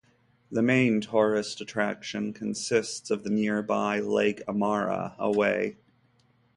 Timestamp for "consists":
2.33-3.11